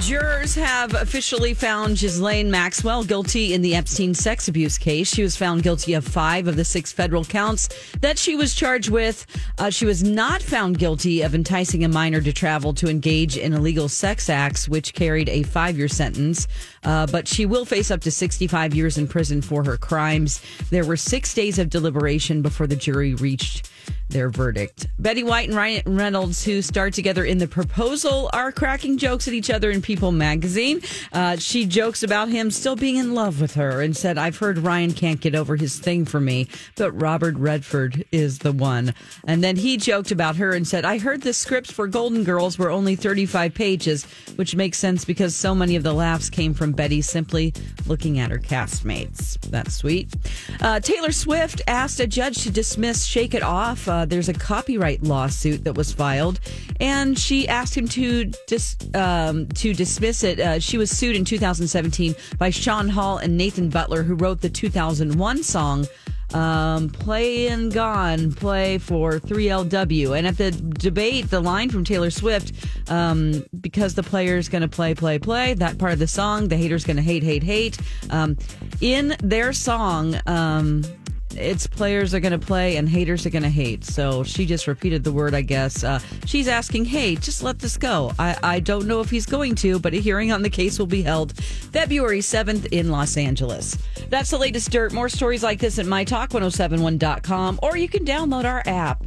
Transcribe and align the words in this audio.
Jurors 0.00 0.54
have 0.54 0.94
officially 0.94 1.54
found 1.54 1.98
Ghislaine 1.98 2.50
Maxwell 2.50 3.04
guilty 3.04 3.54
in 3.54 3.62
the 3.62 3.74
Epstein 3.74 4.12
sex 4.14 4.48
abuse 4.48 4.76
case. 4.76 5.12
She 5.12 5.22
was 5.22 5.36
found 5.36 5.62
guilty 5.62 5.94
of 5.94 6.04
five 6.04 6.46
of 6.46 6.56
the 6.56 6.64
six 6.64 6.92
federal 6.92 7.24
counts 7.24 7.68
that 8.00 8.18
she 8.18 8.36
was 8.36 8.54
charged 8.54 8.90
with. 8.90 9.26
Uh, 9.58 9.70
she 9.70 9.86
was 9.86 10.02
not 10.02 10.42
found 10.42 10.78
guilty 10.78 11.22
of 11.22 11.34
enticing 11.34 11.84
a 11.84 11.88
minor 11.88 12.20
to 12.20 12.32
travel 12.32 12.74
to 12.74 12.88
engage 12.88 13.36
in 13.36 13.54
illegal 13.54 13.88
sex 13.88 14.28
acts, 14.28 14.68
which 14.68 14.92
carried 14.94 15.28
a 15.28 15.42
five 15.42 15.78
year 15.78 15.88
sentence. 15.88 16.48
Uh, 16.82 17.06
but 17.06 17.26
she 17.26 17.46
will 17.46 17.64
face 17.64 17.90
up 17.90 18.02
to 18.02 18.10
65 18.10 18.74
years 18.74 18.98
in 18.98 19.08
prison 19.08 19.40
for 19.40 19.64
her 19.64 19.76
crimes. 19.76 20.42
There 20.70 20.84
were 20.84 20.96
six 20.96 21.32
days 21.32 21.58
of 21.58 21.70
deliberation 21.70 22.42
before 22.42 22.66
the 22.66 22.76
jury 22.76 23.14
reached 23.14 23.70
their 24.08 24.28
verdict. 24.30 24.86
Betty 24.98 25.22
White 25.22 25.48
and 25.48 25.56
Ryan 25.56 25.96
Reynolds, 25.96 26.44
who 26.44 26.62
starred 26.62 26.94
together 26.94 27.24
in 27.24 27.38
The 27.38 27.48
Proposal, 27.48 28.30
are 28.32 28.52
cracking 28.52 28.98
jokes 28.98 29.26
at 29.28 29.34
each 29.34 29.50
other 29.50 29.70
in 29.70 29.82
People 29.82 30.12
magazine. 30.12 30.80
Uh, 31.12 31.36
she 31.36 31.66
jokes 31.66 32.02
about 32.02 32.28
him 32.28 32.50
still 32.50 32.76
being 32.76 32.96
in 32.96 33.14
love 33.14 33.40
with 33.40 33.54
her 33.54 33.80
and 33.80 33.96
said, 33.96 34.18
I've 34.18 34.38
heard 34.38 34.58
Ryan 34.58 34.92
can't 34.92 35.20
get 35.20 35.34
over 35.34 35.56
his 35.56 35.78
thing 35.78 36.04
for 36.04 36.20
me, 36.20 36.48
but 36.76 36.92
Robert 36.92 37.36
Redford 37.36 38.04
is 38.12 38.38
the 38.38 38.52
one. 38.52 38.94
And 39.26 39.42
then 39.42 39.56
he 39.56 39.76
joked 39.76 40.10
about 40.10 40.36
her 40.36 40.52
and 40.52 40.66
said, 40.66 40.84
I 40.84 40.98
heard 40.98 41.22
the 41.22 41.32
scripts 41.32 41.72
for 41.72 41.86
Golden 41.86 42.24
Girls 42.24 42.58
were 42.58 42.70
only 42.70 42.96
35 42.96 43.54
pages, 43.54 44.04
which 44.36 44.54
makes 44.54 44.78
sense 44.78 45.04
because 45.04 45.34
so 45.34 45.54
many 45.54 45.76
of 45.76 45.82
the 45.82 45.92
laughs 45.92 46.30
came 46.30 46.54
from 46.54 46.72
Betty 46.72 47.00
simply 47.02 47.52
looking 47.86 48.18
at 48.18 48.30
her 48.30 48.38
castmates. 48.38 49.40
That's 49.50 49.74
sweet. 49.74 50.12
Uh, 50.60 50.80
Taylor 50.80 51.12
Swift 51.12 51.62
asked 51.66 52.00
a 52.00 52.06
judge 52.06 52.42
to 52.42 52.50
dismiss 52.50 53.04
Shake 53.04 53.34
It 53.34 53.42
Off. 53.42 53.88
Uh, 53.94 54.04
there's 54.04 54.28
a 54.28 54.34
copyright 54.34 55.04
lawsuit 55.04 55.62
that 55.62 55.74
was 55.74 55.92
filed, 55.92 56.40
and 56.80 57.16
she 57.16 57.46
asked 57.46 57.76
him 57.76 57.86
to 57.86 58.24
dis, 58.48 58.76
um, 58.92 59.46
to 59.50 59.72
dismiss 59.72 60.24
it. 60.24 60.40
Uh, 60.40 60.58
she 60.58 60.76
was 60.76 60.90
sued 60.90 61.14
in 61.14 61.24
2017 61.24 62.12
by 62.36 62.50
Sean 62.50 62.88
Hall 62.88 63.18
and 63.18 63.36
Nathan 63.36 63.68
Butler, 63.68 64.02
who 64.02 64.16
wrote 64.16 64.40
the 64.40 64.48
2001 64.48 65.44
song 65.44 65.86
um, 66.34 66.90
Playas 66.90 67.72
Gon' 67.72 68.32
Play 68.32 68.78
for 68.78 69.20
3LW. 69.20 70.18
And 70.18 70.26
at 70.26 70.38
the 70.38 70.50
debate, 70.50 71.30
the 71.30 71.40
line 71.40 71.70
from 71.70 71.84
Taylor 71.84 72.10
Swift, 72.10 72.52
um, 72.90 73.44
because 73.60 73.94
the 73.94 74.02
player's 74.02 74.48
going 74.48 74.62
to 74.62 74.68
play, 74.68 74.96
play, 74.96 75.20
play, 75.20 75.54
that 75.54 75.78
part 75.78 75.92
of 75.92 76.00
the 76.00 76.08
song, 76.08 76.48
the 76.48 76.56
hater's 76.56 76.84
going 76.84 76.96
to 76.96 77.02
hate, 77.02 77.22
hate, 77.22 77.44
hate. 77.44 77.78
Um, 78.10 78.36
in 78.80 79.14
their 79.22 79.52
song, 79.52 80.16
um, 80.26 80.82
its 81.36 81.66
players 81.66 82.14
are 82.14 82.20
going 82.20 82.38
to 82.38 82.44
play 82.44 82.76
and 82.76 82.88
haters 82.88 83.26
are 83.26 83.30
going 83.30 83.42
to 83.42 83.48
hate. 83.50 83.84
So 83.84 84.24
she 84.24 84.46
just 84.46 84.66
repeated 84.66 85.04
the 85.04 85.12
word, 85.12 85.34
I 85.34 85.42
guess. 85.42 85.84
Uh, 85.84 86.00
she's 86.26 86.48
asking, 86.48 86.86
hey, 86.86 87.16
just 87.16 87.42
let 87.42 87.58
this 87.58 87.76
go. 87.76 88.12
I, 88.18 88.36
I 88.42 88.60
don't 88.60 88.86
know 88.86 89.00
if 89.00 89.10
he's 89.10 89.26
going 89.26 89.54
to, 89.56 89.78
but 89.78 89.94
a 89.94 89.98
hearing 89.98 90.32
on 90.32 90.42
the 90.42 90.50
case 90.50 90.78
will 90.78 90.86
be 90.86 91.02
held 91.02 91.36
February 91.38 92.20
7th 92.20 92.66
in 92.72 92.90
Los 92.90 93.16
Angeles. 93.16 93.76
That's 94.08 94.30
the 94.30 94.38
latest 94.38 94.70
dirt. 94.70 94.92
More 94.92 95.08
stories 95.08 95.42
like 95.42 95.60
this 95.60 95.78
at 95.78 95.86
mytalk1071.com, 95.86 97.60
or 97.62 97.76
you 97.76 97.88
can 97.88 98.04
download 98.04 98.44
our 98.44 98.62
app. 98.66 99.04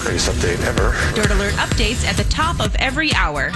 Greatest 0.00 0.30
update 0.30 0.64
ever. 0.64 0.94
Dirt 1.14 1.30
Alert 1.30 1.52
updates 1.54 2.06
at 2.06 2.16
the 2.16 2.24
top 2.24 2.58
of 2.58 2.74
every 2.76 3.12
hour. 3.12 3.50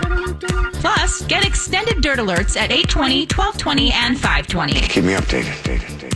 Plus, 0.75 1.23
get 1.23 1.47
extended 1.47 2.03
Dirt 2.03 2.19
Alerts 2.19 2.57
at 2.57 2.71
820, 2.71 3.21
1220, 3.23 3.93
and 3.93 4.15
520. 4.21 4.81
Keep 4.83 5.05
me 5.05 5.15
updated. 5.15 6.04